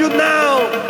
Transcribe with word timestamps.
somebody. 0.00 0.89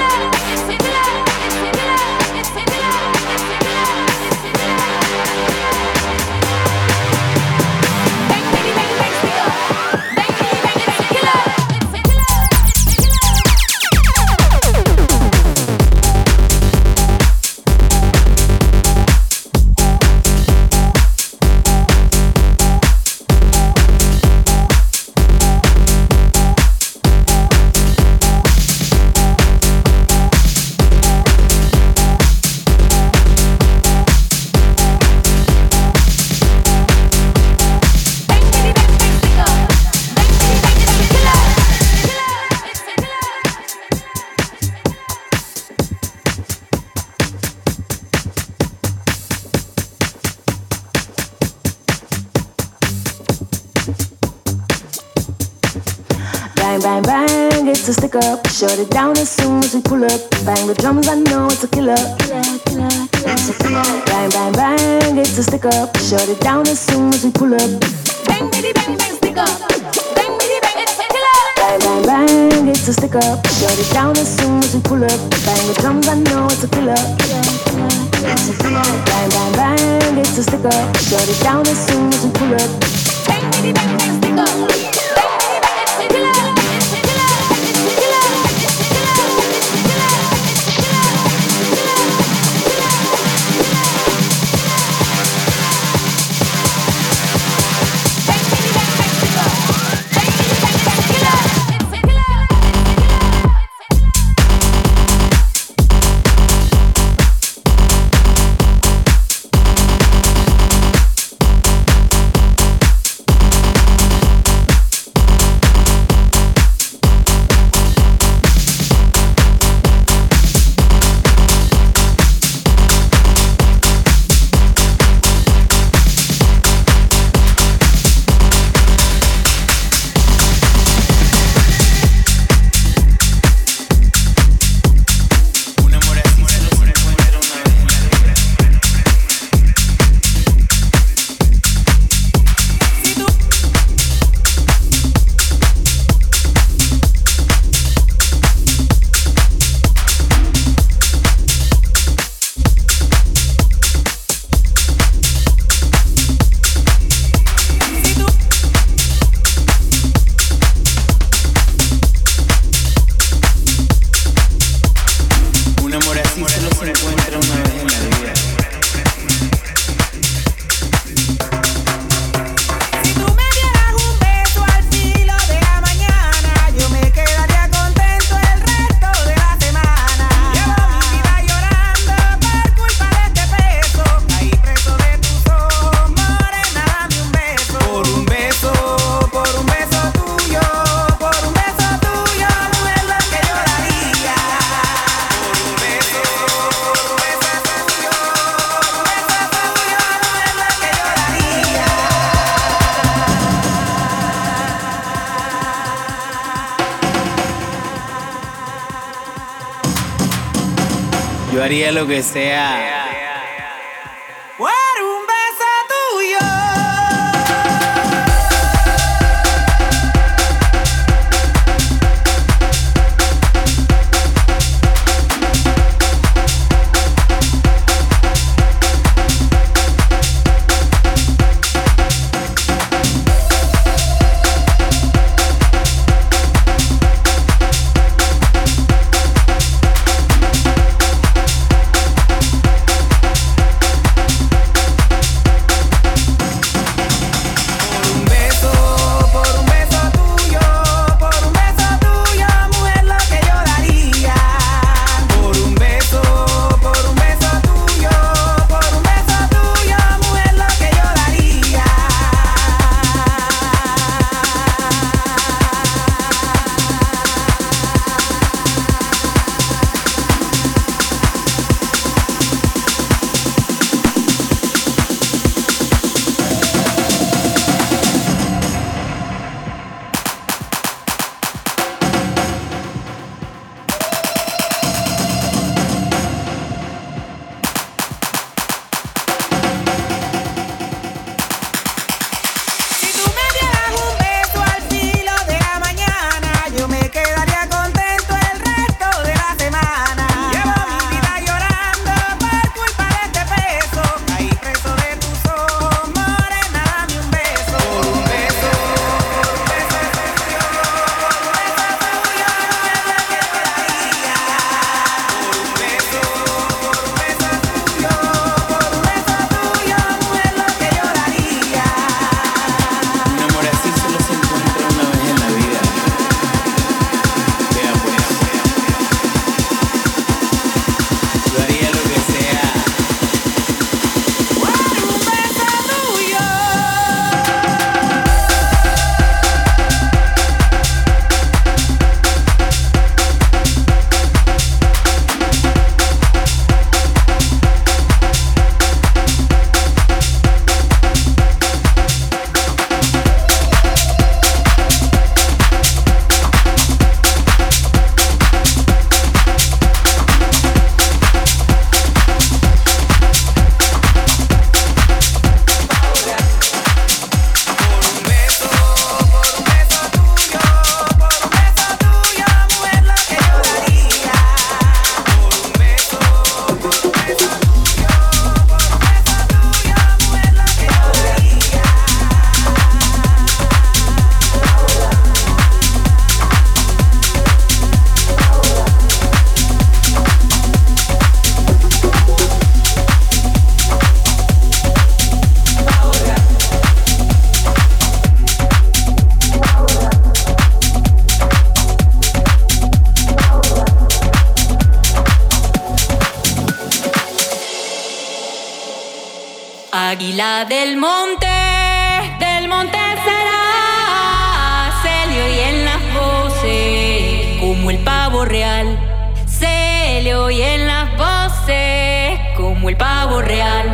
Real. 418.45 418.97
Se 419.45 420.21
le 420.23 420.35
oyen 420.35 420.87
las 420.87 421.17
voces 421.17 422.39
como 422.55 422.89
el 422.89 422.97
pavo 422.97 423.41
real. 423.41 423.87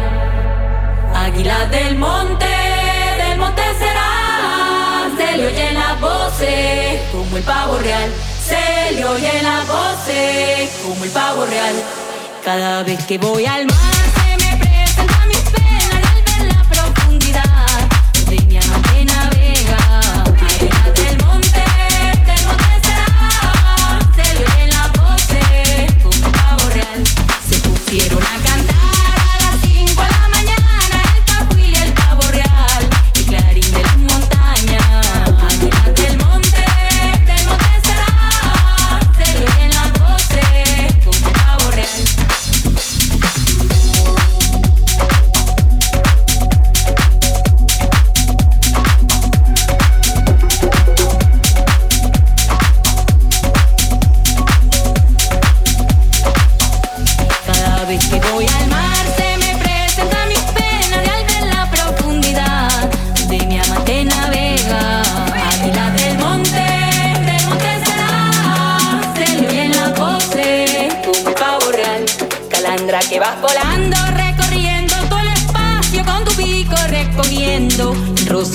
Águila 1.15 1.65
del 1.65 1.97
monte, 1.97 2.45
del 3.17 3.37
monte 3.37 3.61
será, 3.77 5.09
se 5.17 5.37
le 5.37 5.47
oyen 5.47 5.73
las 5.73 5.99
voces 5.99 7.01
como 7.11 7.37
el 7.37 7.43
pavo 7.43 7.77
real. 7.79 8.11
Se 8.43 8.91
le 8.93 9.05
oyen 9.05 9.43
las 9.43 9.67
voces 9.67 10.69
como 10.83 11.03
el 11.03 11.11
pavo 11.11 11.45
real. 11.45 11.75
Cada 12.45 12.83
vez 12.83 13.03
que 13.05 13.17
voy 13.17 13.45
al 13.45 13.65
mar. 13.65 14.06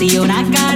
Si 0.03 0.19
una 0.19 0.45
cara 0.51 0.72